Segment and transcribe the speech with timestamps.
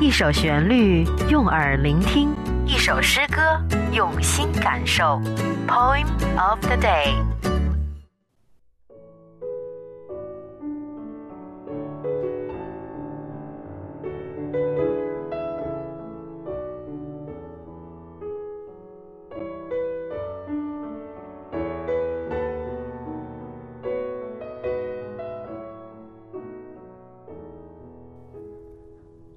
[0.00, 2.28] 一首旋律，用耳聆听；
[2.66, 3.60] 一首诗歌，
[3.92, 5.20] 用心感受。
[5.66, 7.55] Poem of the day。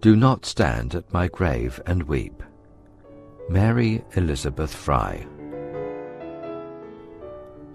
[0.01, 2.41] Do not stand at my grave and weep.
[3.49, 5.27] Mary Elizabeth Fry.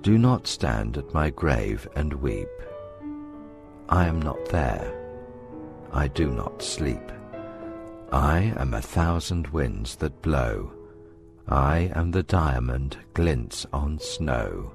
[0.00, 2.48] Do not stand at my grave and weep.
[3.91, 4.91] I am not there.
[5.92, 7.12] I do not sleep.
[8.11, 10.72] I am a thousand winds that blow.
[11.47, 14.72] I am the diamond glints on snow.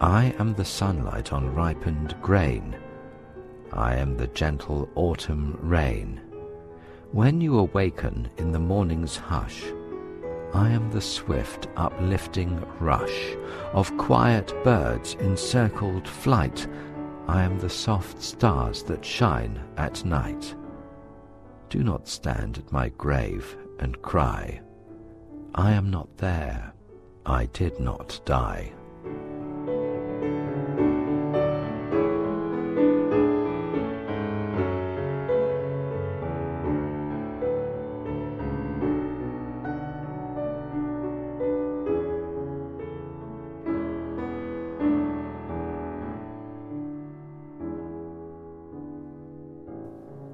[0.00, 2.78] I am the sunlight on ripened grain.
[3.74, 6.22] I am the gentle autumn rain.
[7.12, 9.64] When you awaken in the morning's hush,
[10.54, 13.36] I am the swift uplifting rush
[13.72, 16.68] of quiet birds in circled flight.
[17.26, 20.54] I am the soft stars that shine at night.
[21.68, 24.60] Do not stand at my grave and cry.
[25.56, 26.72] I am not there.
[27.26, 28.72] I did not die.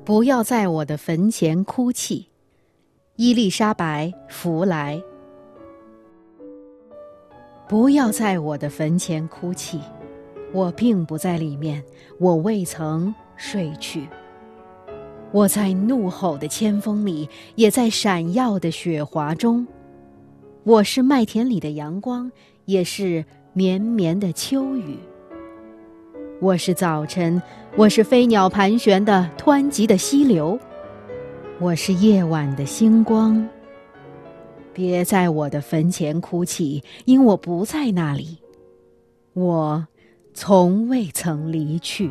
[0.06, 2.28] 不要在我的坟前哭泣，
[3.16, 5.02] 伊丽莎白·弗莱。
[7.66, 9.80] 不要在我的坟前哭泣，
[10.52, 11.82] 我并不在里面，
[12.20, 14.06] 我未曾睡去。
[15.32, 19.66] 我在怒吼的千峰里，也在闪耀的雪华中。
[20.62, 22.30] 我是麦田里的阳光，
[22.66, 25.00] 也是绵绵的秋雨。
[26.38, 27.40] 我是早晨。
[27.76, 30.58] 我是飞鸟盘旋的湍急的溪流，
[31.58, 33.46] 我是夜晚的星光。
[34.74, 38.36] 别在我的坟前哭泣，因我不在那里，
[39.32, 39.86] 我
[40.34, 42.10] 从未曾离去。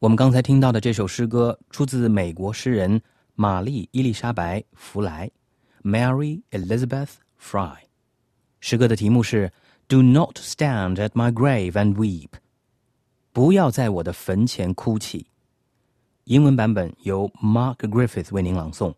[0.00, 3.00] 我们刚才听到的这首诗歌出自美国诗人
[3.36, 5.30] 玛丽伊丽莎白弗莱
[5.82, 7.10] （Mary Elizabeth
[7.40, 7.76] Fry）。
[8.60, 9.52] 诗歌的题目是
[9.86, 12.28] “Do not stand at my grave and weep”，
[13.32, 15.28] 不要在我的坟前哭泣。
[16.24, 18.94] 英文版本由 Mark Griffith 为您朗诵，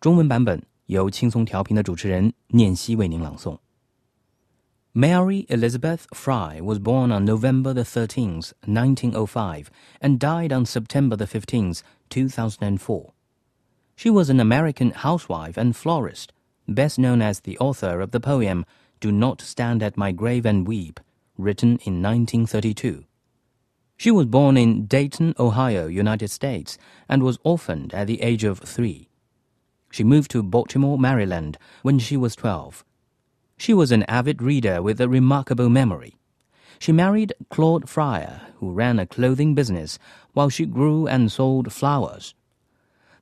[0.00, 3.58] 中文版本由轻松调频的主持人念希为您朗诵。
[4.94, 9.70] Mary Elizabeth Fry was born on November the 13th, 1905,
[10.00, 13.12] and died on September the 15th, 2004.
[13.94, 16.32] She was an American housewife and florist,
[16.66, 18.66] best known as the author of the poem
[18.98, 20.98] Do Not Stand at My Grave and Weep,
[21.38, 23.04] written in 1932.
[23.96, 26.78] She was born in Dayton, Ohio, United States,
[27.08, 29.08] and was orphaned at the age of three.
[29.92, 32.84] She moved to Baltimore, Maryland, when she was 12
[33.60, 36.16] she was an avid reader with a remarkable memory.
[36.78, 39.98] She married Claude Fryer, who ran a clothing business
[40.32, 42.34] while she grew and sold flowers.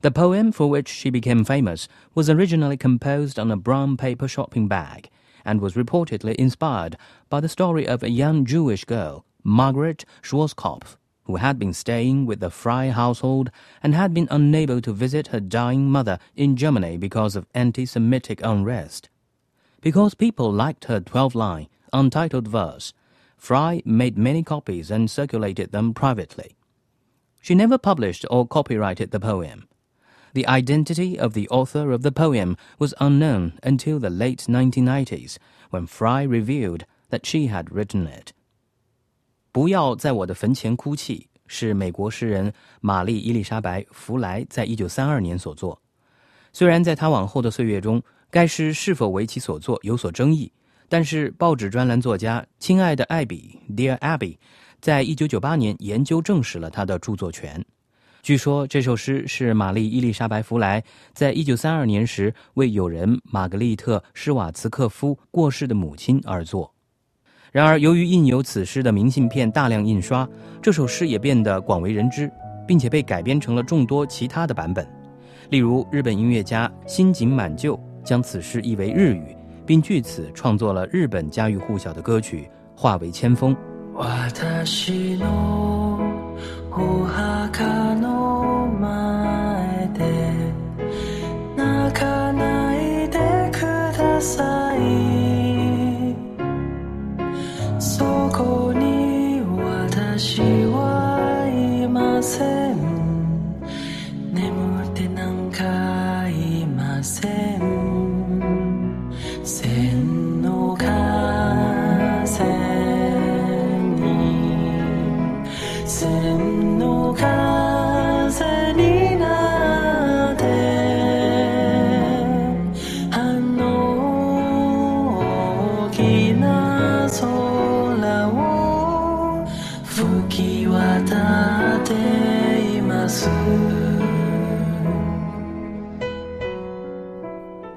[0.02, 4.68] The poem for which she became famous was originally composed on a brown paper shopping
[4.68, 5.10] bag
[5.44, 6.96] and was reportedly inspired
[7.28, 12.38] by the story of a young Jewish girl, Margaret Schwarzkopf, who had been staying with
[12.38, 13.50] the Fry household
[13.82, 18.40] and had been unable to visit her dying mother in Germany because of anti Semitic
[18.44, 19.08] unrest.
[19.81, 22.93] Because people liked her 12 line, untitled verse,
[23.37, 26.55] Fry made many copies and circulated them privately.
[27.41, 29.67] She never published or copyrighted the poem.
[30.33, 35.37] The identity of the author of the poem was unknown until the late 1990s
[35.69, 38.33] when Fry revealed that she had written it.
[39.51, 42.51] 不要在我的坟前哭泣是美国诗人
[42.81, 45.79] 玛丽伊丽莎白弗莱在一九三二年所作。
[46.53, 50.52] 虽然在他往后的岁月中， 该诗是否为其所作有所争议，
[50.88, 54.36] 但是报纸专栏作家亲爱的艾比 （Dear Abby）
[54.80, 57.64] 在一九九八年研究证实了他的著作权。
[58.22, 60.82] 据说这首诗是玛丽伊丽莎白弗莱
[61.14, 66.70] 在一九三二年时为友人玛格丽特施瓦茨克夫过世的母亲而作。
[67.50, 70.28] 然而，由于印有此诗的明信片大量印刷，
[70.60, 72.30] 这首诗也变得广为人知，
[72.66, 74.86] 并且被改编成了众多其他的版本。
[75.48, 77.74] 例如，日本音乐家新井满就
[78.08, 82.48] 将此事译为日语，并据此创作了日本家喻户晓的歌曲
[82.80, 83.54] 《化为千风》。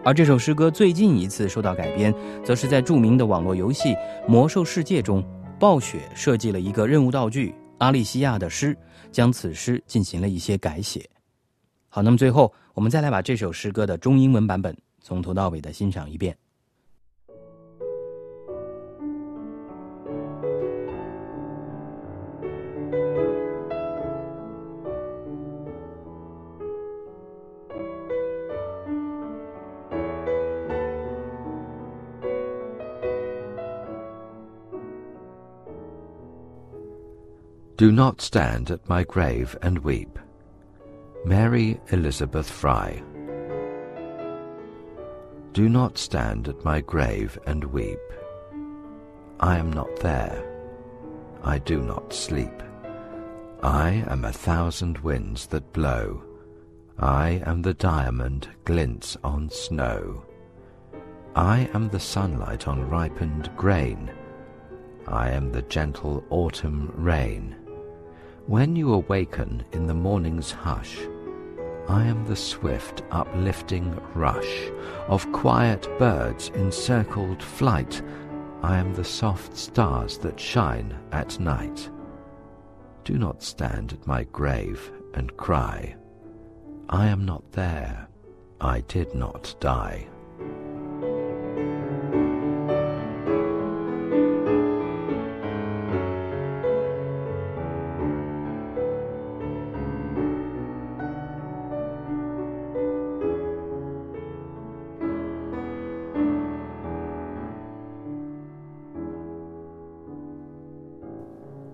[0.03, 2.13] 而这首诗歌最近一次受到改编，
[2.43, 3.89] 则是在著名的网络游戏
[4.27, 5.23] 《魔兽世界》中，
[5.59, 8.75] 暴雪设计了一个任务道具——阿利西亚的诗，
[9.11, 11.07] 将此诗进行了一些改写。
[11.87, 16.35] 好，那么最后，我们再来把这首诗歌的中英文版本从头到尾的欣赏一遍。
[37.81, 40.19] Do not stand at my grave and weep.
[41.25, 43.01] Mary Elizabeth Fry.
[45.53, 47.97] Do not stand at my grave and weep.
[49.39, 50.45] I am not there.
[51.41, 52.53] I do not sleep.
[53.63, 56.21] I am a thousand winds that blow.
[56.99, 60.23] I am the diamond glints on snow.
[61.35, 64.11] I am the sunlight on ripened grain.
[65.07, 67.55] I am the gentle autumn rain.
[68.47, 70.97] When you awaken in the morning's hush,
[71.87, 74.69] I am the swift uplifting rush
[75.07, 78.01] of quiet birds in circled flight.
[78.63, 81.89] I am the soft stars that shine at night.
[83.03, 85.95] Do not stand at my grave and cry.
[86.89, 88.07] I am not there.
[88.59, 90.07] I did not die.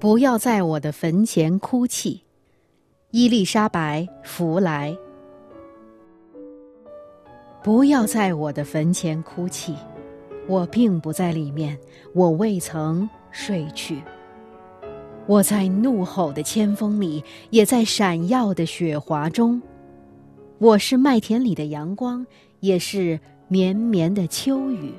[0.08, 2.22] 不要在我的坟前哭泣，
[3.12, 4.98] 伊丽莎白·弗莱。
[7.62, 9.76] 不要在我的坟前哭泣，
[10.48, 11.78] 我并不在里面，
[12.14, 14.02] 我未曾睡去。
[15.26, 19.62] 我在怒吼的千峰里，也在闪耀的雪华中。
[20.58, 22.26] 我是麦田里的阳光，
[22.62, 24.94] 也是绵绵的秋雨。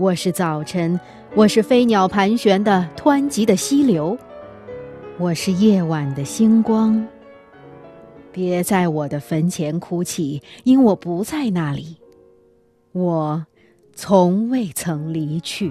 [0.00, 0.98] 我是早晨，
[1.34, 4.16] 我是飞鸟盘旋的湍急的溪流，
[5.18, 7.06] 我是夜晚的星光。
[8.32, 11.98] 别在我的坟前哭泣，因我不在那里，
[12.92, 13.44] 我
[13.92, 15.70] 从未曾离去。